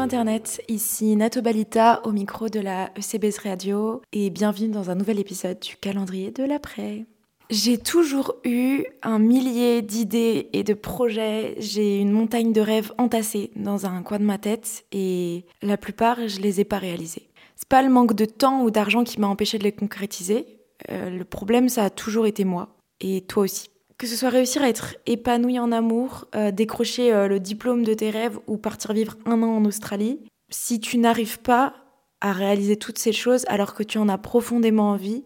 [0.00, 5.18] Internet, ici Nato Balita au micro de la ECBS Radio et bienvenue dans un nouvel
[5.18, 7.04] épisode du calendrier de l'après.
[7.50, 13.50] J'ai toujours eu un millier d'idées et de projets, j'ai une montagne de rêves entassés
[13.56, 17.28] dans un coin de ma tête et la plupart je les ai pas réalisés.
[17.56, 20.46] C'est pas le manque de temps ou d'argent qui m'a empêché de les concrétiser,
[20.90, 23.69] euh, le problème ça a toujours été moi et toi aussi.
[24.00, 27.92] Que ce soit réussir à être épanoui en amour, euh, décrocher euh, le diplôme de
[27.92, 31.74] tes rêves ou partir vivre un an en Australie, si tu n'arrives pas
[32.22, 35.22] à réaliser toutes ces choses alors que tu en as profondément envie,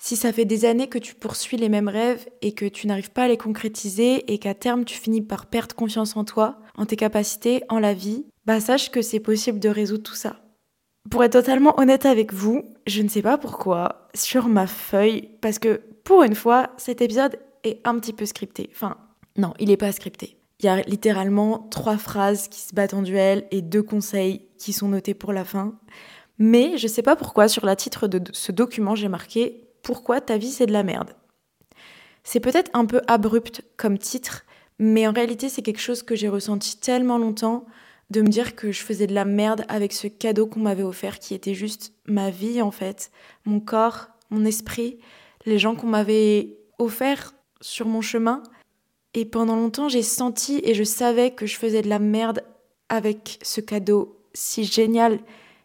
[0.00, 3.10] si ça fait des années que tu poursuis les mêmes rêves et que tu n'arrives
[3.10, 6.86] pas à les concrétiser et qu'à terme tu finis par perdre confiance en toi, en
[6.86, 10.36] tes capacités, en la vie, bah sache que c'est possible de résoudre tout ça.
[11.10, 15.58] Pour être totalement honnête avec vous, je ne sais pas pourquoi, sur ma feuille, parce
[15.58, 18.70] que pour une fois, cet épisode est un petit peu scripté.
[18.72, 18.96] Enfin,
[19.36, 20.36] non, il n'est pas scripté.
[20.60, 24.72] Il y a littéralement trois phrases qui se battent en duel et deux conseils qui
[24.72, 25.74] sont notés pour la fin.
[26.38, 30.38] Mais je sais pas pourquoi, sur la titre de ce document, j'ai marqué Pourquoi ta
[30.38, 31.10] vie c'est de la merde?
[32.22, 34.44] C'est peut-être un peu abrupt comme titre,
[34.78, 37.66] mais en réalité, c'est quelque chose que j'ai ressenti tellement longtemps
[38.10, 41.18] de me dire que je faisais de la merde avec ce cadeau qu'on m'avait offert
[41.18, 43.10] qui était juste ma vie en fait,
[43.44, 44.98] mon corps, mon esprit,
[45.46, 48.42] les gens qu'on m'avait offert sur mon chemin.
[49.14, 52.44] Et pendant longtemps, j'ai senti et je savais que je faisais de la merde
[52.90, 55.18] avec ce cadeau si génial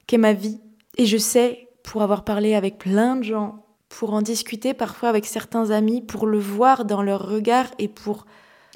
[0.07, 0.61] qu'est ma vie.
[0.97, 5.25] Et je sais, pour avoir parlé avec plein de gens, pour en discuter parfois avec
[5.25, 8.25] certains amis, pour le voir dans leur regard et pour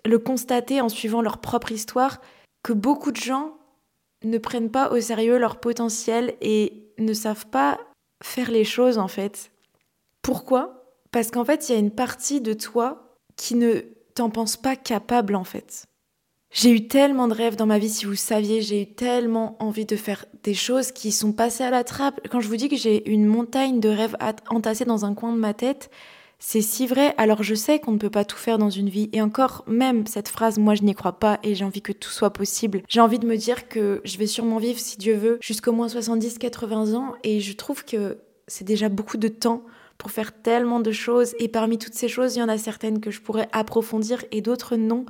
[0.04, 2.20] le constater en suivant leur propre histoire,
[2.62, 3.54] que beaucoup de gens
[4.26, 7.80] ne prennent pas au sérieux leur potentiel et ne savent pas
[8.22, 9.52] faire les choses en fait.
[10.22, 10.98] Pourquoi?
[11.12, 13.03] Parce qu'en fait, il y a une partie de toi
[13.36, 13.81] qui ne
[14.16, 15.86] t'en pense pas capable en fait.
[16.52, 19.86] J'ai eu tellement de rêves dans ma vie, si vous saviez, j'ai eu tellement envie
[19.86, 22.21] de faire des choses qui sont passées à la trappe.
[22.30, 24.16] Quand je vous dis que j'ai une montagne de rêves
[24.49, 25.89] entassés dans un coin de ma tête,
[26.38, 27.16] c'est si vrai.
[27.17, 29.10] Alors je sais qu'on ne peut pas tout faire dans une vie.
[29.14, 32.11] Et encore, même cette phrase, moi je n'y crois pas et j'ai envie que tout
[32.11, 32.83] soit possible.
[32.88, 35.88] J'ai envie de me dire que je vais sûrement vivre, si Dieu veut, jusqu'au moins
[35.88, 37.14] 70-80 ans.
[37.23, 39.64] Et je trouve que c'est déjà beaucoup de temps
[40.03, 41.33] pour faire tellement de choses.
[41.39, 44.41] Et parmi toutes ces choses, il y en a certaines que je pourrais approfondir et
[44.41, 45.05] d'autres non.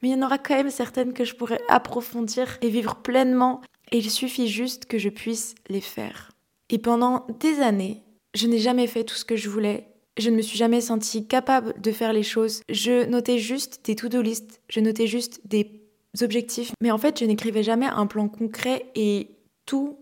[0.00, 3.60] Mais il y en aura quand même certaines que je pourrais approfondir et vivre pleinement.
[3.92, 6.32] Et il suffit juste que je puisse les faire.
[6.70, 8.02] Et pendant des années,
[8.34, 9.86] je n'ai jamais fait tout ce que je voulais.
[10.16, 12.62] Je ne me suis jamais sentie capable de faire les choses.
[12.70, 15.82] Je notais juste des to-do list, je notais juste des
[16.22, 16.72] objectifs.
[16.80, 19.28] Mais en fait, je n'écrivais jamais un plan concret et
[19.66, 19.98] tous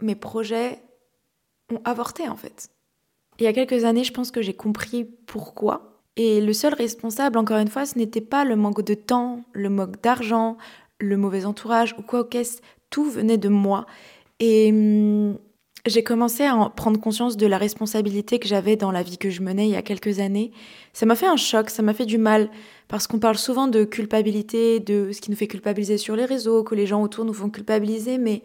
[0.00, 0.80] mes projets
[1.72, 2.70] ont avorté en fait.
[3.38, 6.00] Il y a quelques années, je pense que j'ai compris pourquoi.
[6.16, 9.68] Et le seul responsable, encore une fois, ce n'était pas le manque de temps, le
[9.68, 10.56] manque d'argent,
[11.00, 12.60] le mauvais entourage ou quoi qu'est-ce.
[12.90, 13.86] Tout venait de moi.
[14.38, 15.36] Et hum,
[15.86, 19.42] j'ai commencé à prendre conscience de la responsabilité que j'avais dans la vie que je
[19.42, 20.52] menais il y a quelques années.
[20.92, 22.50] Ça m'a fait un choc, ça m'a fait du mal,
[22.88, 26.64] parce qu'on parle souvent de culpabilité, de ce qui nous fait culpabiliser sur les réseaux,
[26.64, 28.42] que les gens autour nous font culpabiliser, mais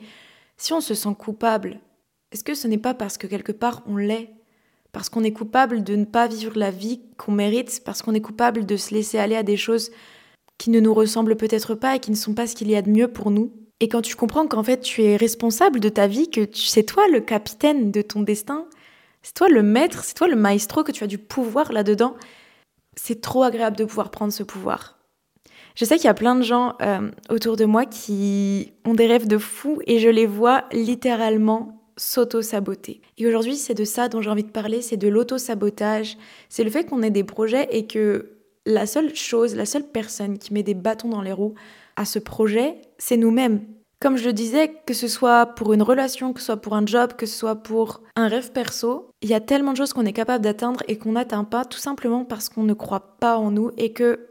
[0.58, 1.80] si on se sent coupable,
[2.32, 4.39] est-ce que ce n'est pas parce que quelque part on l'est?
[4.92, 8.22] Parce qu'on est coupable de ne pas vivre la vie qu'on mérite, parce qu'on est
[8.22, 9.92] coupable de se laisser aller à des choses
[10.58, 12.82] qui ne nous ressemblent peut-être pas et qui ne sont pas ce qu'il y a
[12.82, 13.52] de mieux pour nous.
[13.80, 17.08] Et quand tu comprends qu'en fait tu es responsable de ta vie, que c'est toi
[17.08, 18.66] le capitaine de ton destin,
[19.22, 22.16] c'est toi le maître, c'est toi le maestro, que tu as du pouvoir là-dedans,
[22.96, 25.00] c'est trop agréable de pouvoir prendre ce pouvoir.
[25.76, 29.08] Je sais qu'il y a plein de gens euh, autour de moi qui ont des
[29.08, 33.02] rêves de fou et je les vois littéralement s'auto-saboter.
[33.18, 36.18] Et aujourd'hui, c'est de ça dont j'ai envie de parler, c'est de l'auto-sabotage.
[36.48, 40.38] C'est le fait qu'on ait des projets et que la seule chose, la seule personne
[40.38, 41.56] qui met des bâtons dans les roues
[41.96, 43.62] à ce projet, c'est nous-mêmes.
[44.02, 46.86] Comme je le disais, que ce soit pour une relation, que ce soit pour un
[46.86, 50.06] job, que ce soit pour un rêve perso, il y a tellement de choses qu'on
[50.06, 53.52] est capable d'atteindre et qu'on n'atteint pas tout simplement parce qu'on ne croit pas en
[53.52, 54.28] nous et que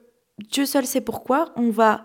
[0.50, 2.04] Dieu seul sait pourquoi, on va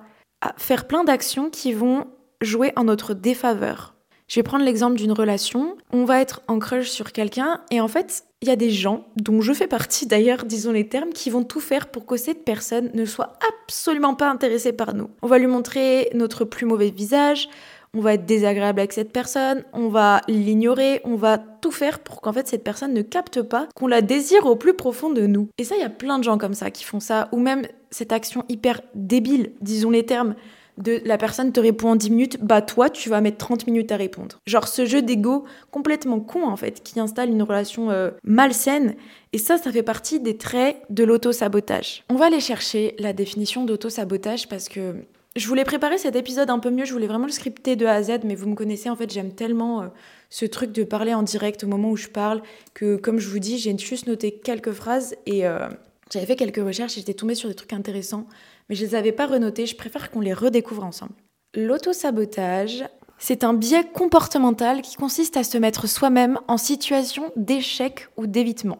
[0.57, 2.07] faire plein d'actions qui vont
[2.41, 3.92] jouer en notre défaveur.
[4.33, 5.77] Je vais prendre l'exemple d'une relation.
[5.91, 9.05] On va être en crush sur quelqu'un et en fait, il y a des gens,
[9.15, 12.43] dont je fais partie d'ailleurs, disons les termes, qui vont tout faire pour que cette
[12.43, 15.11] personne ne soit absolument pas intéressée par nous.
[15.21, 17.47] On va lui montrer notre plus mauvais visage,
[17.93, 22.21] on va être désagréable avec cette personne, on va l'ignorer, on va tout faire pour
[22.21, 25.47] qu'en fait cette personne ne capte pas qu'on la désire au plus profond de nous.
[25.59, 27.67] Et ça, il y a plein de gens comme ça qui font ça, ou même
[27.91, 30.33] cette action hyper débile, disons les termes,
[30.77, 33.91] de la personne te répond en 10 minutes, bah toi tu vas mettre 30 minutes
[33.91, 34.39] à répondre.
[34.45, 38.95] Genre ce jeu d'ego complètement con en fait, qui installe une relation euh, malsaine.
[39.33, 42.03] Et ça, ça fait partie des traits de l'auto-sabotage.
[42.09, 44.95] On va aller chercher la définition d'auto-sabotage parce que
[45.35, 47.93] Je voulais préparer cet épisode un peu mieux, je voulais vraiment le scripter de A
[47.93, 49.87] à Z, mais vous me connaissez, en fait, j'aime tellement euh,
[50.29, 52.43] ce truc de parler en direct au moment où je parle
[52.75, 55.67] que, comme je vous dis, j'ai juste noté quelques phrases et euh,
[56.11, 58.27] j'avais fait quelques recherches et j'étais tombée sur des trucs intéressants,
[58.73, 61.13] mais je les avais pas renotés, je préfère qu'on les redécouvre ensemble.
[61.55, 62.83] L'autosabotage,
[63.19, 68.79] c'est un biais comportemental qui consiste à se mettre soi-même en situation d'échec ou d'évitement.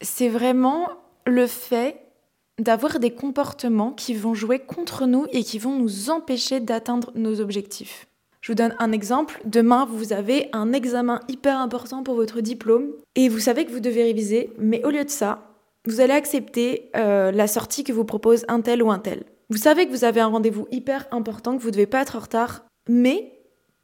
[0.00, 0.88] C'est vraiment
[1.26, 1.98] le fait
[2.60, 7.40] d'avoir des comportements qui vont jouer contre nous et qui vont nous empêcher d'atteindre nos
[7.40, 8.06] objectifs.
[8.40, 9.40] Je vous donne un exemple.
[9.44, 13.80] Demain, vous avez un examen hyper important pour votre diplôme et vous savez que vous
[13.80, 15.53] devez réviser, mais au lieu de ça,
[15.86, 19.24] vous allez accepter euh, la sortie que vous propose un tel ou un tel.
[19.50, 22.16] Vous savez que vous avez un rendez-vous hyper important, que vous ne devez pas être
[22.16, 23.32] en retard, mais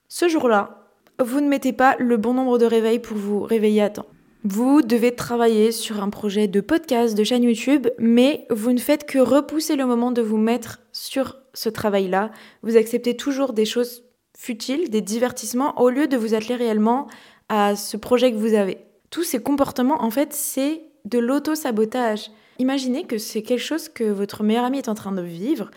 [0.08, 0.87] ce jour-là,
[1.23, 4.06] vous ne mettez pas le bon nombre de réveils pour vous réveiller à temps.
[4.43, 9.05] Vous devez travailler sur un projet de podcast, de chaîne YouTube, mais vous ne faites
[9.05, 12.31] que repousser le moment de vous mettre sur ce travail-là.
[12.62, 14.02] Vous acceptez toujours des choses
[14.35, 17.06] futiles, des divertissements, au lieu de vous atteler réellement
[17.50, 18.79] à ce projet que vous avez.
[19.11, 22.31] Tous ces comportements, en fait, c'est de l'auto-sabotage.
[22.58, 25.70] Imaginez que c'est quelque chose que votre meilleur ami est en train de vivre,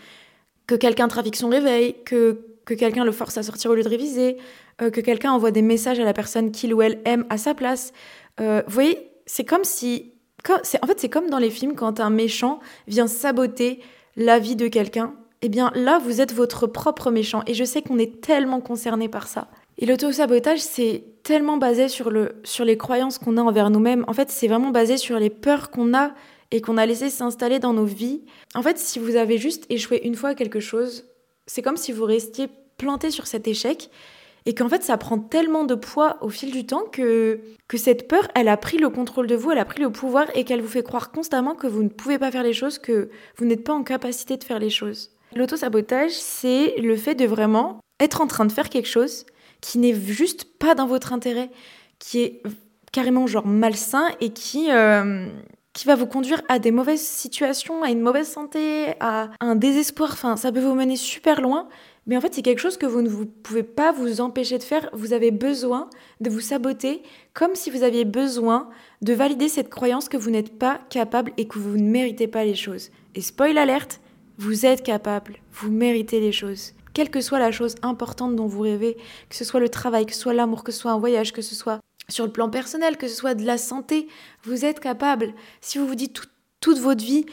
[0.66, 3.88] que quelqu'un trafique son réveil, que, que quelqu'un le force à sortir au lieu de
[3.88, 4.36] réviser,
[4.82, 7.54] euh, que quelqu'un envoie des messages à la personne qu'il ou elle aime à sa
[7.54, 7.92] place,
[8.40, 10.12] euh, vous voyez, c'est comme si...
[10.48, 13.80] en fait, c'est comme dans les films quand un méchant vient saboter
[14.16, 15.14] la vie de quelqu'un.
[15.42, 17.42] Eh bien, là, vous êtes votre propre méchant.
[17.46, 19.48] Et je sais qu'on est tellement concerné par ça.
[19.78, 24.04] Et l'auto-sabotage, c'est tellement basé sur, le, sur les croyances qu'on a envers nous-mêmes.
[24.06, 26.12] En fait, c'est vraiment basé sur les peurs qu'on a
[26.50, 28.22] et qu'on a laissé s'installer dans nos vies.
[28.54, 31.06] En fait, si vous avez juste échoué une fois à quelque chose,
[31.46, 33.90] c'est comme si vous restiez planté sur cet échec
[34.46, 38.08] et qu'en fait ça prend tellement de poids au fil du temps que, que cette
[38.08, 40.60] peur, elle a pris le contrôle de vous, elle a pris le pouvoir et qu'elle
[40.60, 43.64] vous fait croire constamment que vous ne pouvez pas faire les choses, que vous n'êtes
[43.64, 45.10] pas en capacité de faire les choses.
[45.34, 49.24] L'auto-sabotage, c'est le fait de vraiment être en train de faire quelque chose
[49.64, 51.50] qui n'est juste pas dans votre intérêt,
[51.98, 52.42] qui est
[52.92, 55.26] carrément genre malsain et qui, euh,
[55.72, 60.10] qui va vous conduire à des mauvaises situations, à une mauvaise santé, à un désespoir.
[60.12, 61.68] Enfin, ça peut vous mener super loin
[62.06, 64.62] mais en fait, c'est quelque chose que vous ne vous pouvez pas vous empêcher de
[64.62, 64.90] faire.
[64.92, 65.88] Vous avez besoin
[66.20, 67.02] de vous saboter
[67.32, 68.68] comme si vous aviez besoin
[69.00, 72.44] de valider cette croyance que vous n'êtes pas capable et que vous ne méritez pas
[72.44, 72.90] les choses.
[73.14, 74.00] Et spoil alerte,
[74.36, 76.74] vous êtes capable, vous méritez les choses.
[76.94, 78.96] Quelle que soit la chose importante dont vous rêvez,
[79.28, 81.42] que ce soit le travail, que ce soit l'amour, que ce soit un voyage, que
[81.42, 84.08] ce soit sur le plan personnel, que ce soit de la santé,
[84.44, 85.34] vous êtes capable.
[85.60, 86.22] Si vous vous dites
[86.60, 87.26] toute votre vie,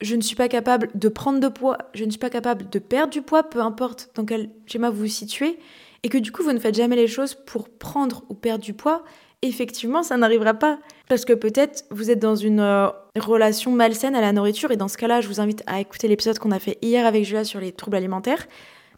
[0.00, 2.78] je ne suis pas capable de prendre de poids, je ne suis pas capable de
[2.78, 5.58] perdre du poids, peu importe dans quel schéma vous vous situez,
[6.02, 8.74] et que du coup vous ne faites jamais les choses pour prendre ou perdre du
[8.74, 9.04] poids,
[9.42, 10.78] effectivement ça n'arrivera pas.
[11.08, 12.88] Parce que peut-être vous êtes dans une euh,
[13.18, 16.38] relation malsaine à la nourriture, et dans ce cas-là je vous invite à écouter l'épisode
[16.38, 18.46] qu'on a fait hier avec Julia sur les troubles alimentaires,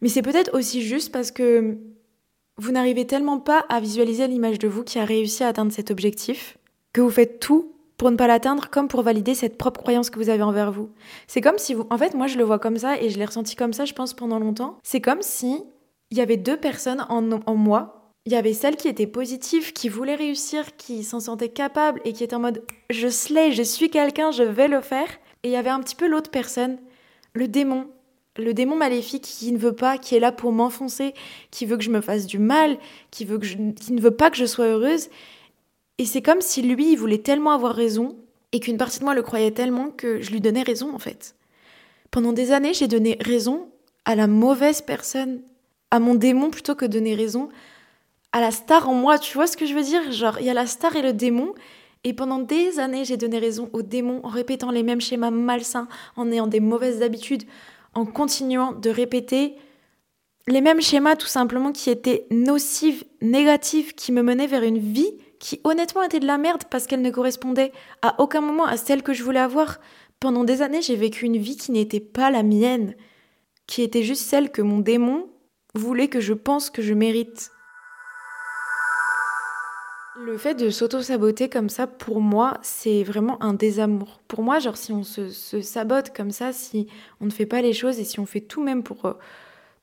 [0.02, 1.76] mais c'est peut-être aussi juste parce que
[2.56, 5.90] vous n'arrivez tellement pas à visualiser l'image de vous qui a réussi à atteindre cet
[5.90, 6.58] objectif,
[6.92, 10.18] que vous faites tout pour ne pas l'atteindre, comme pour valider cette propre croyance que
[10.18, 10.90] vous avez envers vous.
[11.26, 11.86] C'est comme si vous...
[11.90, 13.92] En fait, moi, je le vois comme ça, et je l'ai ressenti comme ça, je
[13.92, 14.78] pense, pendant longtemps.
[14.84, 15.64] C'est comme si
[16.10, 17.22] il y avait deux personnes en,
[17.54, 18.12] moi.
[18.24, 22.12] Il y avait celle qui était positive, qui voulait réussir, qui s'en sentait capable, et
[22.12, 25.08] qui était en mode «je slay, je suis quelqu'un, je vais le faire».
[25.42, 26.78] Et il y avait un petit peu l'autre personne,
[27.32, 27.88] le démon,
[28.38, 31.12] le démon maléfique qui ne veut pas, qui est là pour m'enfoncer,
[31.50, 32.78] qui veut que je me fasse du mal,
[33.10, 35.08] qui, veut que je, qui ne veut pas que je sois heureuse
[35.98, 38.16] et c'est comme si lui, il voulait tellement avoir raison
[38.52, 41.34] et qu'une partie de moi le croyait tellement que je lui donnais raison en fait.
[42.10, 43.68] Pendant des années, j'ai donné raison
[44.04, 45.42] à la mauvaise personne,
[45.90, 47.48] à mon démon plutôt que donner raison
[48.32, 49.18] à la star en moi.
[49.18, 50.12] Tu vois ce que je veux dire?
[50.12, 51.52] Genre, il y a la star et le démon.
[52.04, 55.88] Et pendant des années, j'ai donné raison au démon en répétant les mêmes schémas malsains,
[56.14, 57.42] en ayant des mauvaises habitudes,
[57.94, 59.56] en continuant de répéter
[60.46, 65.12] les mêmes schémas tout simplement qui étaient nocifs, négatifs, qui me menaient vers une vie
[65.38, 69.02] qui honnêtement était de la merde parce qu'elle ne correspondait à aucun moment à celle
[69.02, 69.78] que je voulais avoir.
[70.20, 72.94] Pendant des années, j'ai vécu une vie qui n'était pas la mienne,
[73.66, 75.28] qui était juste celle que mon démon
[75.74, 77.50] voulait que je pense que je mérite.
[80.20, 84.20] Le fait de s'auto-saboter comme ça, pour moi, c'est vraiment un désamour.
[84.26, 85.30] Pour moi, genre, si on se,
[85.62, 86.88] sabote comme ça, si
[87.20, 89.12] on ne fait pas les choses et si on fait tout même pour, euh,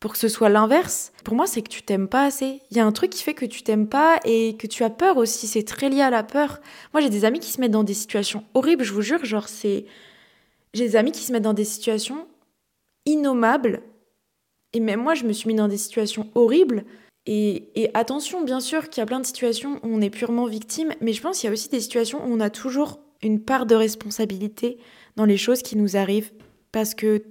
[0.02, 2.60] pour que ce soit l'inverse, pour moi, c'est que tu t'aimes pas assez.
[2.70, 4.90] Il y a un truc qui fait que tu t'aimes pas et que tu as
[4.90, 5.48] peur aussi.
[5.48, 6.60] C'est très lié à la peur.
[6.94, 9.24] Moi, j'ai des amis qui se mettent dans des situations horribles, je vous jure.
[9.24, 9.86] Genre, c'est.
[10.74, 12.28] J'ai des amis qui se mettent dans des situations
[13.06, 13.84] innommables.
[14.74, 16.84] Et même moi, je me suis mis dans des situations horribles.
[17.28, 20.94] Et, attention, bien sûr qu'il y a plein de situations où on est purement victime,
[21.02, 23.66] mais je pense qu'il y a aussi des situations où on a toujours une part
[23.66, 24.78] de responsabilité
[25.16, 26.32] dans les choses qui nous arrivent.
[26.72, 27.24] Parce que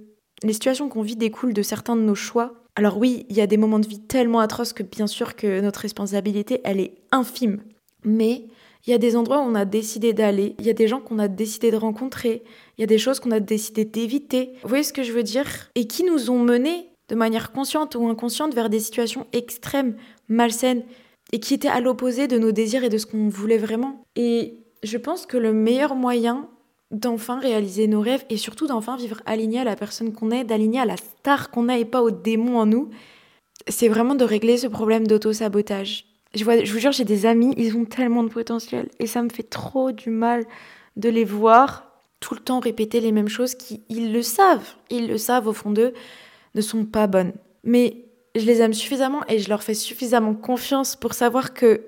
[0.43, 2.55] les situations qu'on vit découlent de certains de nos choix.
[2.75, 5.61] Alors oui, il y a des moments de vie tellement atroces que bien sûr que
[5.61, 7.61] notre responsabilité, elle est infime.
[8.03, 8.47] Mais
[8.85, 10.99] il y a des endroits où on a décidé d'aller, il y a des gens
[10.99, 12.43] qu'on a décidé de rencontrer,
[12.77, 14.51] il y a des choses qu'on a décidé d'éviter.
[14.61, 15.71] Vous voyez ce que je veux dire?
[15.75, 19.95] Et qui nous ont menés de manière consciente ou inconsciente vers des situations extrêmes,
[20.27, 20.83] malsaines,
[21.31, 24.03] et qui étaient à l'opposé de nos désirs et de ce qu'on voulait vraiment.
[24.15, 26.47] Et je pense que le meilleur moyen
[26.91, 30.79] d'enfin réaliser nos rêves et surtout d'enfin vivre aligné à la personne qu'on est, d'aligner
[30.79, 32.89] à la star qu'on a et pas au démon en nous,
[33.67, 36.05] c'est vraiment de régler ce problème d'auto-sabotage.
[36.35, 39.23] Je, vois, je vous jure, j'ai des amis, ils ont tellement de potentiel et ça
[39.23, 40.45] me fait trop du mal
[40.95, 45.07] de les voir tout le temps répéter les mêmes choses qui, ils le savent, ils
[45.07, 45.93] le savent au fond d'eux,
[46.55, 47.33] ne sont pas bonnes.
[47.63, 51.81] Mais je les aime suffisamment et je leur fais suffisamment confiance pour savoir que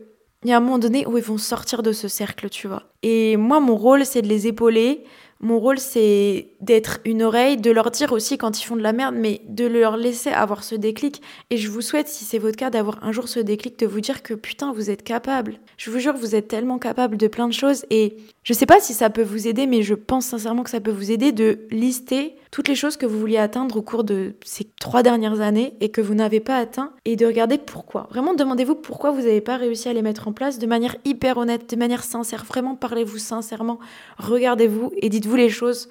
[0.43, 2.83] il y a un moment donné où ils vont sortir de ce cercle, tu vois.
[3.01, 5.03] Et moi, mon rôle, c'est de les épauler.
[5.39, 8.93] Mon rôle, c'est d'être une oreille, de leur dire aussi quand ils font de la
[8.93, 11.21] merde, mais de leur laisser avoir ce déclic.
[11.49, 14.01] Et je vous souhaite, si c'est votre cas, d'avoir un jour ce déclic, de vous
[14.01, 15.59] dire que putain, vous êtes capable.
[15.77, 17.85] Je vous jure, vous êtes tellement capable de plein de choses.
[17.89, 20.81] Et je sais pas si ça peut vous aider, mais je pense sincèrement que ça
[20.81, 24.33] peut vous aider de lister toutes les choses que vous vouliez atteindre au cours de
[24.43, 28.07] ces trois dernières années et que vous n'avez pas atteint et de regarder pourquoi.
[28.09, 31.37] Vraiment, demandez-vous pourquoi vous n'avez pas réussi à les mettre en place de manière hyper
[31.37, 32.45] honnête, de manière sincère.
[32.45, 33.79] Vraiment, parlez-vous sincèrement,
[34.17, 35.89] regardez-vous et dites-vous les choses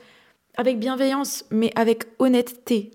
[0.56, 2.90] avec bienveillance, mais avec honnêteté.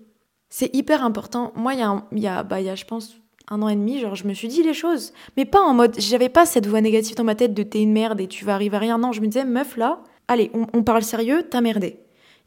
[0.50, 1.52] C'est hyper important.
[1.56, 3.16] Moi, il y a, y, bah, y a, je pense,
[3.48, 5.12] un an et demi, genre, je me suis dit les choses.
[5.36, 7.92] Mais pas en mode, j'avais pas cette voix négative dans ma tête de t'es une
[7.92, 8.98] merde et tu vas arriver à rien.
[8.98, 11.98] Non, je me disais, meuf, là, allez, on, on parle sérieux, t'as merdé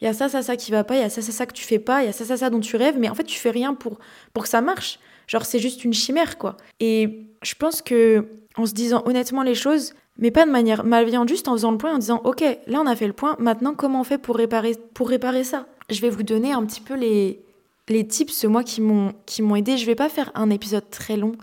[0.01, 1.45] il y a ça, ça, ça qui va pas, il y a ça, ça, ça
[1.45, 3.15] que tu fais pas, il y a ça, ça, ça dont tu rêves, mais en
[3.15, 3.97] fait, tu fais rien pour,
[4.33, 4.99] pour que ça marche.
[5.27, 6.57] Genre, c'est juste une chimère, quoi.
[6.79, 8.25] Et je pense que,
[8.57, 11.77] en se disant honnêtement les choses, mais pas de manière malveillante, juste en faisant le
[11.77, 14.37] point, en disant, ok, là, on a fait le point, maintenant, comment on fait pour
[14.37, 15.67] réparer, pour réparer ça?
[15.89, 17.41] Je vais vous donner un petit peu les,
[17.89, 19.77] les tips, moi, qui m'ont, qui m'ont aidé.
[19.77, 21.33] Je vais pas faire un épisode très long,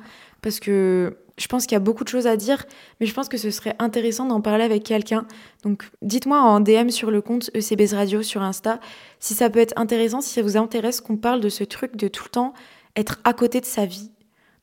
[0.40, 2.64] parce que je pense qu'il y a beaucoup de choses à dire,
[3.00, 5.26] mais je pense que ce serait intéressant d'en parler avec quelqu'un.
[5.64, 8.80] Donc dites-moi en DM sur le compte ECBS Radio sur Insta
[9.18, 12.08] si ça peut être intéressant, si ça vous intéresse qu'on parle de ce truc de
[12.08, 12.54] tout le temps
[12.96, 14.10] être à côté de sa vie,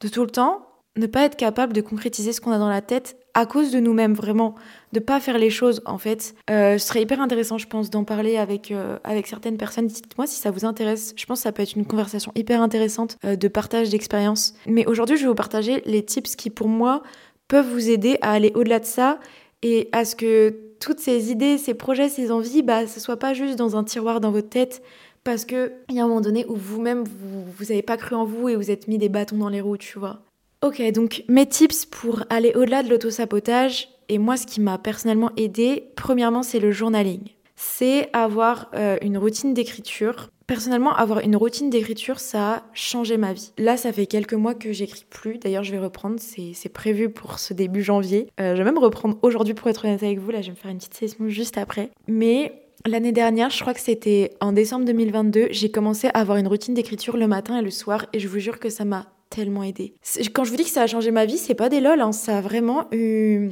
[0.01, 2.81] de tout le temps ne pas être capable de concrétiser ce qu'on a dans la
[2.81, 4.55] tête à cause de nous-mêmes, vraiment,
[4.91, 6.35] de pas faire les choses en fait.
[6.49, 9.87] Euh, ce serait hyper intéressant, je pense, d'en parler avec, euh, avec certaines personnes.
[9.87, 11.13] Dites-moi si ça vous intéresse.
[11.15, 14.55] Je pense que ça peut être une conversation hyper intéressante euh, de partage d'expérience.
[14.65, 17.03] Mais aujourd'hui, je vais vous partager les tips qui, pour moi,
[17.47, 19.19] peuvent vous aider à aller au-delà de ça
[19.61, 23.33] et à ce que toutes ces idées, ces projets, ces envies, bah, ce soit pas
[23.33, 24.81] juste dans un tiroir dans votre tête,
[25.23, 28.47] parce qu'il y a un moment donné où vous-même, vous n'avez pas cru en vous
[28.47, 30.21] et vous êtes mis des bâtons dans les roues, tu vois.
[30.61, 35.31] Ok, donc mes tips pour aller au-delà de l'autosabotage, et moi ce qui m'a personnellement
[35.37, 37.21] aidé, premièrement c'est le journaling.
[37.55, 40.29] C'est avoir euh, une routine d'écriture.
[40.47, 43.51] Personnellement, avoir une routine d'écriture, ça a changé ma vie.
[43.57, 45.37] Là, ça fait quelques mois que j'écris plus.
[45.37, 46.15] D'ailleurs, je vais reprendre.
[46.19, 48.27] C'est prévu pour ce début janvier.
[48.39, 50.31] Euh, je vais même reprendre aujourd'hui pour être honnête avec vous.
[50.31, 51.91] Là, je vais me faire une petite session juste après.
[52.07, 56.47] Mais L'année dernière, je crois que c'était en décembre 2022, j'ai commencé à avoir une
[56.47, 59.63] routine d'écriture le matin et le soir et je vous jure que ça m'a tellement
[59.63, 59.93] aidé.
[60.33, 62.11] Quand je vous dis que ça a changé ma vie, c'est pas des lol, hein.
[62.11, 63.49] ça a vraiment eu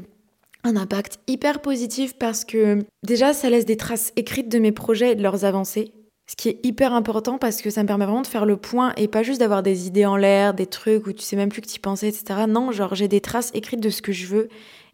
[0.64, 5.12] un impact hyper positif parce que déjà ça laisse des traces écrites de mes projets
[5.12, 5.94] et de leurs avancées.
[6.30, 8.92] Ce qui est hyper important parce que ça me permet vraiment de faire le point
[8.98, 11.62] et pas juste d'avoir des idées en l'air, des trucs où tu sais même plus
[11.62, 12.42] que tu pensais, etc.
[12.50, 14.50] Non, genre j'ai des traces écrites de ce que je veux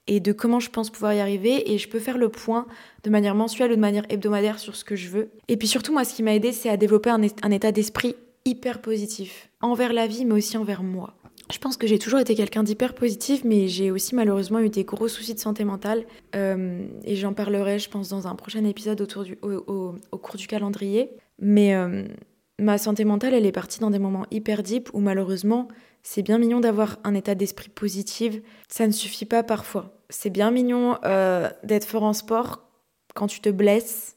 [0.06, 2.68] et de comment je pense pouvoir y arriver et je peux faire le point
[3.04, 5.32] de manière mensuelle ou de manière hebdomadaire sur ce que je veux.
[5.48, 8.82] Et puis surtout, moi, ce qui m'a aidé, c'est à développer un état d'esprit hyper
[8.82, 11.16] positif envers la vie, mais aussi envers moi.
[11.52, 14.86] Je pense que j'ai toujours été quelqu'un d'hyper positif, mais j'ai aussi malheureusement eu des
[14.86, 16.06] gros soucis de santé mentale.
[16.36, 20.48] Euh, et j'en parlerai, je pense, dans un prochain épisode autour du, au, cours du
[20.48, 21.12] calendrier.
[21.40, 22.08] Mais euh,
[22.60, 25.68] ma santé mentale, elle est partie dans des moments hyper deep où malheureusement,
[26.02, 28.42] c'est bien mignon d'avoir un état d'esprit positif.
[28.70, 30.02] Ça ne suffit pas parfois.
[30.10, 32.70] C'est bien mignon euh, d'être fort en sport.
[33.16, 34.16] Quand tu te blesses,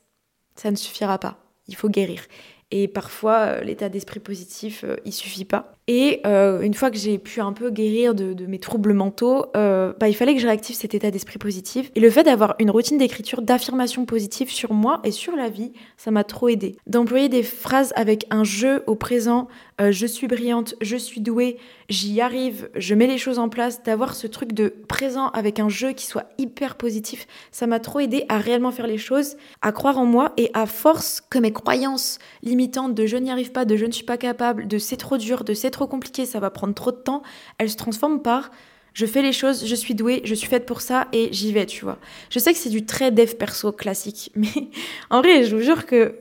[0.54, 1.38] ça ne suffira pas.
[1.68, 2.22] Il faut guérir.
[2.70, 5.75] Et parfois, euh, l'état d'esprit positif, euh, il suffit pas.
[5.88, 10.08] Et euh, une fois que j'ai pu un peu guérir de, mes troubles mentaux, bah,
[10.08, 11.90] il fallait que je réactive cet état d'esprit positif.
[11.94, 15.72] Et le fait d'avoir une routine d'écriture, d'affirmation positive sur moi et sur la vie,
[15.96, 16.76] ça m'a trop aidé.
[16.86, 22.20] D'employer des phrases avec un jeu au présent, je suis brillante, je suis douée, j'y
[22.20, 25.92] arrive, je mets les choses en place, d'avoir ce truc de présent avec un jeu
[25.92, 29.98] qui soit hyper positif, ça m'a trop aidé à réellement faire les choses, à croire
[29.98, 33.76] en moi et à force que mes croyances limitantes de je n'y arrive pas, de
[33.76, 36.50] je ne suis pas capable, de c'est trop dur, de c'est trop compliqué, ça va
[36.50, 37.22] prendre trop de temps,
[37.58, 38.50] elles se transforment par
[38.94, 41.66] je fais les choses, je suis douée, je suis faite pour ça et j'y vais,
[41.66, 41.98] tu vois.
[42.30, 44.70] Je sais que c'est du très dev perso classique, mais
[45.10, 46.18] en vrai, je vous jure que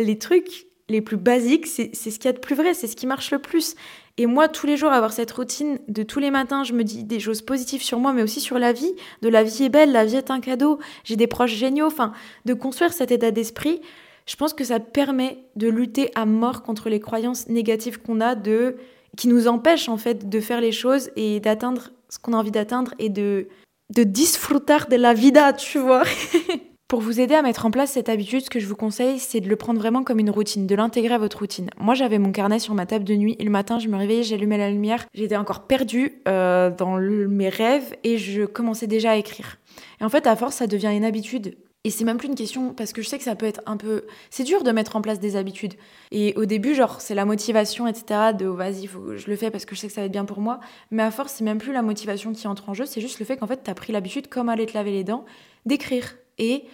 [0.00, 2.96] les trucs les plus basiques, c'est ce qu'il y a de plus vrai, c'est ce
[2.96, 3.76] qui marche le plus.
[4.16, 7.04] Et moi, tous les jours, avoir cette routine de tous les matins, je me dis
[7.04, 8.92] des choses positives sur moi, mais aussi sur la vie.
[9.22, 11.86] De la vie est belle, la vie est un cadeau, j'ai des proches géniaux.
[11.86, 12.12] Enfin,
[12.46, 13.80] de construire cet état d'esprit,
[14.28, 18.34] je pense que ça permet de lutter à mort contre les croyances négatives qu'on a,
[18.34, 18.76] de
[19.16, 22.50] qui nous empêchent en fait de faire les choses et d'atteindre ce qu'on a envie
[22.50, 23.48] d'atteindre et de
[23.90, 26.02] de disfrutar de la vida, tu vois.
[26.88, 29.40] Pour vous aider à mettre en place cette habitude, ce que je vous conseille, c'est
[29.40, 31.68] de le prendre vraiment comme une routine, de l'intégrer à votre routine.
[31.78, 34.22] Moi, j'avais mon carnet sur ma table de nuit et le matin, je me réveillais,
[34.22, 39.16] j'allumais la lumière, j'étais encore perdue euh, dans mes rêves et je commençais déjà à
[39.16, 39.56] écrire.
[40.00, 41.56] Et en fait, à force, ça devient une habitude.
[41.88, 43.78] Et c'est même plus une question parce que je sais que ça peut être un
[43.78, 44.04] peu.
[44.28, 45.72] C'est dur de mettre en place des habitudes.
[46.10, 48.34] Et au début, genre, c'est la motivation, etc.
[48.38, 50.26] De vas-y, faut je le fais parce que je sais que ça va être bien
[50.26, 50.60] pour moi.
[50.90, 53.24] Mais à force, c'est même plus la motivation qui entre en jeu, c'est juste le
[53.24, 55.24] fait qu'en fait, tu as pris l'habitude, comme aller te laver les dents,
[55.64, 56.16] d'écrire.
[56.36, 56.66] Et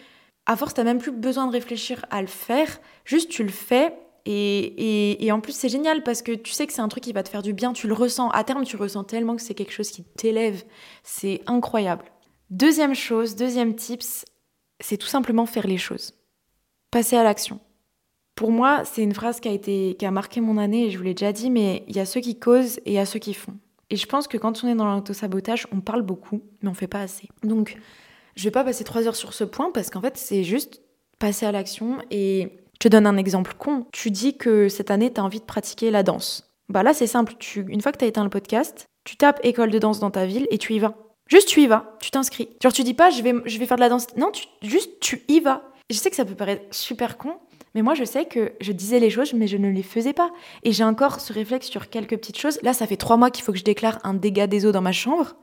[0.46, 3.94] à force, t'as même plus besoin de réfléchir à le faire, juste tu le fais.
[4.26, 7.12] Et, et, en plus, c'est génial parce que tu sais que c'est un truc qui
[7.12, 8.30] va te faire du bien, tu le ressens.
[8.30, 10.64] À terme, tu ressens tellement que c'est quelque chose qui t'élève.
[11.04, 12.06] C'est incroyable.
[12.50, 14.24] Deuxième chose, deuxième tips,
[14.84, 16.12] c'est tout simplement faire les choses.
[16.90, 17.58] Passer à l'action.
[18.34, 20.98] Pour moi, c'est une phrase qui a, été, qui a marqué mon année et je
[20.98, 23.06] vous l'ai déjà dit, mais il y a ceux qui causent et il y a
[23.06, 23.54] ceux qui font.
[23.88, 26.86] Et je pense que quand on est dans l'autosabotage, on parle beaucoup, mais on fait
[26.86, 27.28] pas assez.
[27.42, 27.78] Donc,
[28.36, 30.82] je vais pas passer trois heures sur ce point parce qu'en fait, c'est juste
[31.18, 33.86] passer à l'action et je te donne un exemple con.
[33.90, 36.52] Tu dis que cette année, tu as envie de pratiquer la danse.
[36.68, 37.34] Bah là, c'est simple.
[37.38, 40.10] Tu, une fois que tu as éteint le podcast, tu tapes école de danse dans
[40.10, 40.94] ta ville et tu y vas.
[41.34, 42.48] Juste tu y vas, tu t'inscris.
[42.62, 44.06] Genre tu dis pas je vais, je vais faire de la danse.
[44.16, 45.62] Non, tu, juste tu y vas.
[45.90, 47.32] je sais que ça peut paraître super con,
[47.74, 50.30] mais moi je sais que je disais les choses mais je ne les faisais pas.
[50.62, 52.60] Et j'ai encore ce réflexe sur quelques petites choses.
[52.62, 54.80] Là ça fait trois mois qu'il faut que je déclare un dégât des eaux dans
[54.80, 55.34] ma chambre.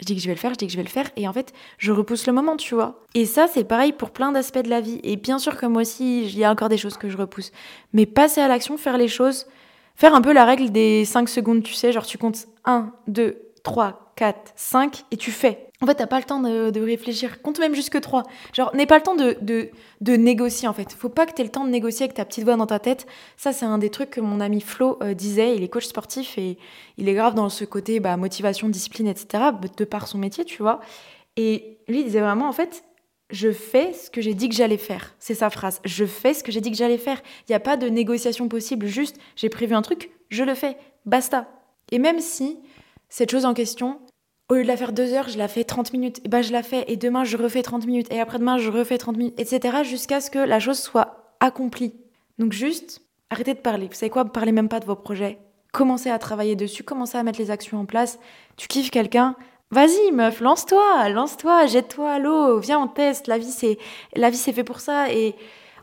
[0.00, 1.28] Je dis que je vais le faire, je dis que je vais le faire, et
[1.28, 3.04] en fait, je repousse le moment, tu vois.
[3.14, 5.00] Et ça, c'est pareil pour plein d'aspects de la vie.
[5.02, 7.50] Et bien sûr que moi aussi, il y a encore des choses que je repousse.
[7.92, 9.46] Mais passer à l'action, faire les choses,
[9.96, 13.40] faire un peu la règle des 5 secondes, tu sais, genre tu comptes 1, 2,
[13.64, 15.70] 3, 4, 5, et tu fais.
[15.80, 17.40] En fait, t'as pas le temps de, réfléchir.
[17.40, 18.24] Compte même jusque 3.
[18.52, 19.38] Genre, n'aie pas le temps de,
[20.00, 20.92] de, négocier, en fait.
[20.92, 23.06] Faut pas que t'aies le temps de négocier avec ta petite voix dans ta tête.
[23.36, 25.54] Ça, c'est un des trucs que mon ami Flo euh, disait.
[25.54, 26.58] Il est coach sportif et
[26.96, 29.44] il est grave dans ce côté bah, motivation, discipline, etc.
[29.76, 30.80] de par son métier, tu vois.
[31.36, 32.82] Et lui, il disait vraiment, en fait,
[33.30, 35.14] je fais ce que j'ai dit que j'allais faire.
[35.20, 35.80] C'est sa phrase.
[35.84, 37.22] Je fais ce que j'ai dit que j'allais faire.
[37.48, 38.86] Il n'y a pas de négociation possible.
[38.86, 40.76] Juste, j'ai prévu un truc, je le fais.
[41.06, 41.48] Basta.
[41.92, 42.58] Et même si
[43.08, 44.00] cette chose en question,
[44.48, 46.20] au lieu de la faire deux heures, je la fais 30 minutes.
[46.24, 46.84] Et ben je la fais.
[46.88, 48.10] Et demain, je refais 30 minutes.
[48.10, 49.78] Et après-demain, je refais 30 minutes, etc.
[49.82, 51.94] jusqu'à ce que la chose soit accomplie.
[52.38, 53.88] Donc juste, arrêtez de parler.
[53.88, 54.24] Vous savez quoi?
[54.24, 55.38] Parlez même pas de vos projets.
[55.72, 58.18] Commencez à travailler dessus, commencez à mettre les actions en place.
[58.56, 59.36] Tu kiffes quelqu'un?
[59.70, 63.26] Vas-y, meuf, lance-toi, lance-toi, jette-toi à l'eau, viens, on teste.
[63.26, 63.76] La vie, c'est,
[64.16, 65.12] la vie, c'est fait pour ça.
[65.12, 65.34] Et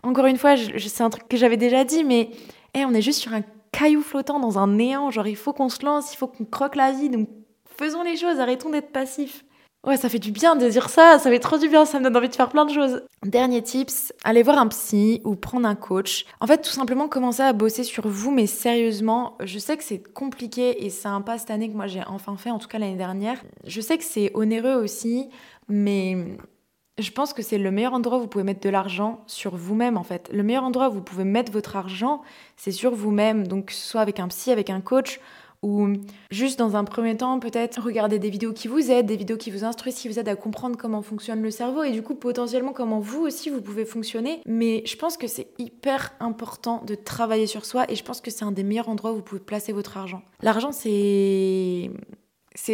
[0.01, 2.31] encore une fois, je, c'est un truc que j'avais déjà dit, mais
[2.75, 5.11] on est juste sur un caillou flottant dans un néant.
[5.11, 7.09] Genre, il faut qu'on se lance, il faut qu'on croque la vie.
[7.09, 7.29] Donc,
[7.77, 9.43] Faisons les choses, arrêtons d'être passifs.
[9.85, 12.05] Ouais, ça fait du bien de dire ça, ça fait trop du bien, ça me
[12.05, 13.03] donne envie de faire plein de choses.
[13.23, 16.25] Dernier tips, allez voir un psy ou prendre un coach.
[16.39, 20.01] En fait, tout simplement commencer à bosser sur vous, mais sérieusement, je sais que c'est
[20.01, 22.79] compliqué et c'est un pas cette année que moi j'ai enfin fait, en tout cas
[22.79, 23.43] l'année dernière.
[23.65, 25.29] Je sais que c'est onéreux aussi,
[25.67, 26.37] mais
[26.97, 29.97] je pense que c'est le meilleur endroit où vous pouvez mettre de l'argent sur vous-même
[29.97, 30.29] en fait.
[30.33, 32.21] Le meilleur endroit où vous pouvez mettre votre argent,
[32.55, 33.47] c'est sur vous-même.
[33.47, 35.19] Donc soit avec un psy, avec un coach
[35.61, 35.93] ou
[36.31, 39.51] juste dans un premier temps peut-être regarder des vidéos qui vous aident, des vidéos qui
[39.51, 42.73] vous instruisent, qui vous aident à comprendre comment fonctionne le cerveau et du coup potentiellement
[42.73, 44.41] comment vous aussi vous pouvez fonctionner.
[44.45, 48.31] Mais je pense que c'est hyper important de travailler sur soi et je pense que
[48.31, 50.21] c'est un des meilleurs endroits où vous pouvez placer votre argent.
[50.41, 51.91] L'argent c'est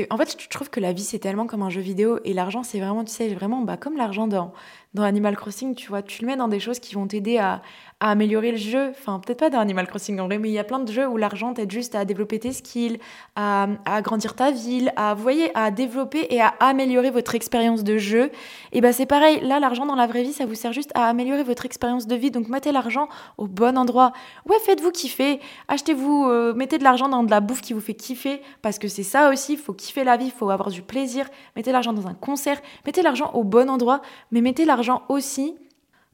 [0.10, 2.64] en fait je trouve que la vie c'est tellement comme un jeu vidéo et l'argent
[2.64, 4.54] c'est vraiment tu sais vraiment bah comme l'argent dans
[4.94, 7.62] dans Animal Crossing tu vois tu le mets dans des choses qui vont t'aider à,
[8.02, 8.90] à améliorer le jeu.
[8.90, 11.08] Enfin, peut-être pas dans Animal Crossing en vrai, mais il y a plein de jeux
[11.08, 12.98] où l'argent t'aide juste à développer tes skills,
[13.36, 18.00] à, agrandir ta ville, à, vous voyez, à développer et à améliorer votre expérience de
[18.00, 18.32] jeu.
[18.72, 21.08] Et bah c'est pareil, là, l'argent dans la vraie vie, ça vous sert juste à
[21.08, 22.32] améliorer votre expérience de vie.
[22.32, 24.14] Donc mettez l'argent au bon endroit.
[24.50, 25.40] Ouais, faites-vous kiffer.
[25.68, 28.88] Achetez-vous, euh, mettez de l'argent dans de la bouffe qui vous fait kiffer, parce que
[28.88, 31.28] c'est ça aussi, faut kiffer la vie, faut avoir du plaisir.
[31.56, 35.56] Mettez l'argent dans un concert, mettez l'argent au bon endroit, mais mettez l'argent aussi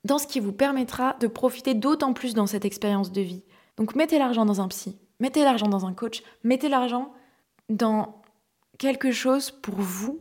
[0.07, 3.43] dans ce qui vous permettra de profiter d'autant plus dans cette expérience de vie.
[3.75, 7.11] Donc mettez l'argent dans un psy, mettez l'argent dans un coach, mettez l'argent
[7.69, 8.21] dans
[8.79, 10.19] quelque chose pour vous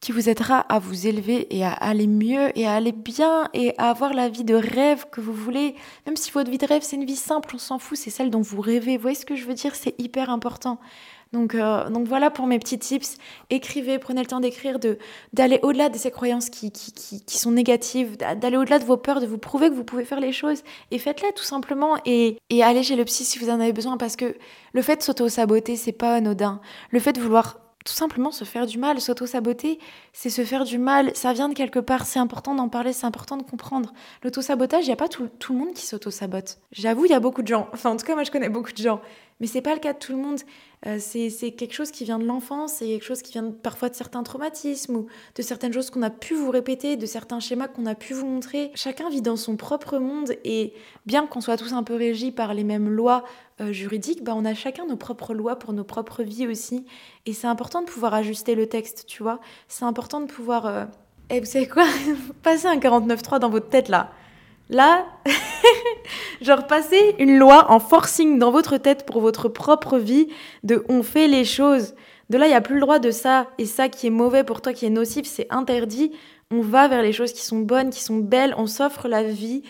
[0.00, 3.76] qui vous aidera à vous élever et à aller mieux et à aller bien et
[3.78, 5.74] à avoir la vie de rêve que vous voulez.
[6.06, 8.30] Même si votre vie de rêve c'est une vie simple, on s'en fout, c'est celle
[8.30, 8.96] dont vous rêvez.
[8.96, 9.74] Vous voyez ce que je veux dire?
[9.74, 10.78] C'est hyper important.
[11.34, 13.18] Donc, euh, donc voilà pour mes petits tips.
[13.50, 14.78] Écrivez, prenez le temps d'écrire,
[15.32, 19.20] d'aller au-delà de ces croyances qui, qui, qui, sont négatives, d'aller au-delà de vos peurs,
[19.20, 20.62] de vous prouver que vous pouvez faire les choses.
[20.92, 21.96] Et faites-les tout simplement.
[22.06, 24.36] Et, et allez chez le psy si vous en avez besoin parce que
[24.72, 26.60] le fait de s'auto-saboter, c'est pas anodin.
[26.90, 29.00] Le fait de vouloir tout simplement se faire du mal.
[29.00, 29.78] S'auto-saboter,
[30.12, 31.10] c'est se faire du mal.
[31.14, 32.06] Ça vient de quelque part.
[32.06, 33.92] C'est important d'en parler, c'est important de comprendre.
[34.22, 36.58] L'auto-sabotage, il n'y a pas tout, tout, le monde qui s'auto-sabote.
[36.72, 37.68] J'avoue, il y a beaucoup de gens.
[37.72, 39.00] Enfin, en tout cas, moi, je connais beaucoup de gens.
[39.40, 40.38] Mais c'est pas le cas de tout le monde.
[40.86, 43.94] Euh, c'est quelque chose qui vient de l'enfance, c'est quelque chose qui vient parfois de
[43.94, 47.86] certains traumatismes ou de certaines choses qu'on a pu vous répéter, de certains schémas qu'on
[47.86, 48.70] a pu vous montrer.
[48.74, 50.74] Chacun vit dans son propre monde et
[51.06, 53.24] bien qu'on soit tous un peu régis par les mêmes lois
[53.60, 56.84] euh, juridiques, bah, on a chacun nos propres lois pour nos propres vies aussi.
[57.24, 59.40] Et c'est important de pouvoir ajuster le texte, tu vois.
[59.68, 60.66] C'est important de pouvoir...
[60.66, 60.84] Euh...
[61.30, 61.86] Eh, vous savez quoi?
[62.42, 64.10] Passer un 49.3 dans votre tête là.
[64.70, 65.06] Là,
[66.40, 70.28] genre passer une loi en forcing dans votre tête pour votre propre vie
[70.62, 71.94] de on fait les choses.
[72.30, 74.44] De là, il n'y a plus le droit de ça et ça qui est mauvais
[74.44, 76.12] pour toi, qui est nocif, c'est interdit.
[76.50, 79.62] On va vers les choses qui sont bonnes, qui sont belles, on s'offre la vie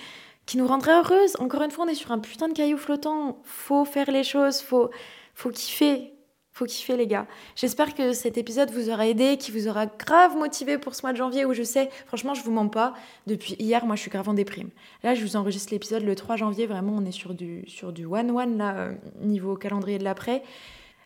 [0.46, 1.37] qui nous rendrait heureuse.
[1.38, 3.38] Encore une fois, on est sur un putain de caillou flottant.
[3.44, 4.90] Faut faire les choses, faut,
[5.35, 6.13] faut kiffer.
[6.57, 7.27] Faut kiffer les gars.
[7.57, 11.12] J'espère que cet épisode vous aura aidé, qui vous aura grave motivé pour ce mois
[11.12, 12.95] de janvier où je sais, franchement, je vous mens pas,
[13.27, 14.69] depuis hier, moi je suis grave en déprime.
[15.03, 18.07] Là, je vous enregistre l'épisode le 3 janvier, vraiment, on est sur du sur du
[18.07, 20.45] one one là, euh, niveau calendrier de l'après.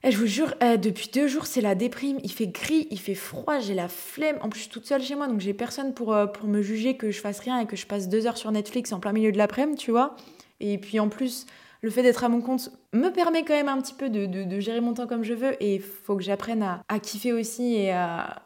[0.05, 2.19] Et je vous jure, euh, depuis deux jours, c'est la déprime.
[2.23, 4.37] Il fait gris, il fait froid, j'ai la flemme.
[4.43, 6.61] En plus, je suis toute seule chez moi, donc j'ai personne pour, euh, pour me
[6.61, 9.13] juger que je fasse rien et que je passe deux heures sur Netflix en plein
[9.13, 10.15] milieu de l'après-midi, tu vois.
[10.61, 11.47] Et puis en plus,
[11.83, 14.81] le fait d'être à mon compte me permet quand même un petit peu de, gérer
[14.81, 18.43] mon temps comme je veux et il faut que j'apprenne à, kiffer aussi et à,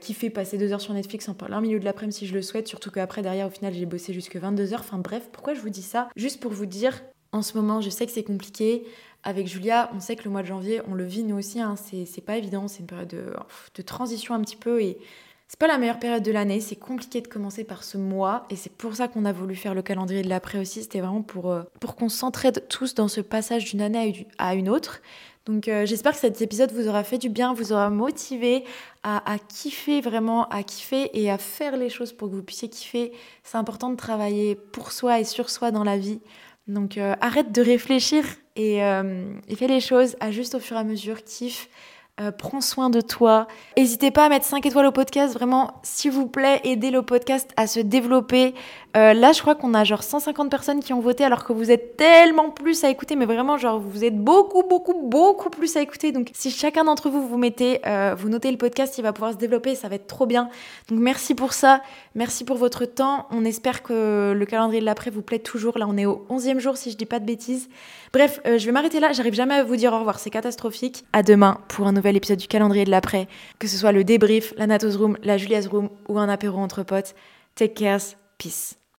[0.00, 2.68] kiffer passer deux heures sur Netflix en plein milieu de l'après-midi si je le souhaite,
[2.68, 4.80] surtout qu'après derrière au final j'ai bossé jusque 22 heures.
[4.80, 6.08] Enfin bref, pourquoi je vous dis ça?
[6.16, 8.84] Juste pour vous dire, en ce moment je sais que c'est compliqué.
[9.22, 11.74] Avec Julia, on sait que le mois de janvier, on le vit nous aussi, hein.
[11.76, 13.34] c'est pas évident, c'est une période de,
[13.74, 14.96] de transition un petit peu et
[15.50, 18.56] c'est pas la meilleure période de l'année, c'est compliqué de commencer par ce mois et
[18.56, 20.82] c'est pour ça qu'on a voulu faire le calendrier de l'après aussi.
[20.82, 24.68] C'était vraiment pour, euh, pour qu'on s'entraide tous dans ce passage d'une année à une
[24.68, 25.02] autre.
[25.46, 28.62] Donc euh, j'espère que cet épisode vous aura fait du bien, vous aura motivé
[29.02, 33.10] à, kiffer vraiment, à kiffer et à faire les choses pour que vous puissiez kiffer.
[33.42, 36.20] C'est important de travailler pour soi et sur soi dans la vie.
[36.68, 38.76] Donc euh, arrête de réfléchir et
[39.56, 41.68] fais les choses, ajuste au fur et à mesure, kiffe.
[42.20, 43.46] Euh, prends soin de toi.
[43.78, 45.32] N'hésitez pas à mettre 5 étoiles au podcast.
[45.32, 48.54] Vraiment, s'il vous plaît, aidez le podcast à se développer.
[48.94, 51.70] Euh, là, je crois qu'on a genre 150 personnes qui ont voté alors que vous
[51.70, 53.16] êtes tellement plus à écouter.
[53.16, 56.12] Mais vraiment, genre, vous êtes beaucoup, beaucoup, beaucoup plus à écouter.
[56.12, 59.32] Donc, si chacun d'entre vous, vous mettez, euh, vous notez le podcast, il va pouvoir
[59.32, 59.74] se développer.
[59.74, 60.50] Ça va être trop bien.
[60.90, 61.80] Donc, merci pour ça.
[62.14, 63.28] Merci pour votre temps.
[63.30, 65.78] On espère que le calendrier de l'après vous plaît toujours.
[65.78, 67.70] Là, on est au 11e jour, si je dis pas de bêtises.
[68.12, 69.12] Bref, je vais m'arrêter là.
[69.12, 70.18] J'arrive jamais à vous dire au revoir.
[70.18, 71.04] C'est catastrophique.
[71.14, 74.54] À demain pour un nouvel l'épisode du calendrier de l'après, que ce soit le débrief,
[74.56, 77.14] la Natos Room, la Julia's Room ou un apéro entre potes.
[77.54, 78.00] Take care,
[78.38, 78.79] peace.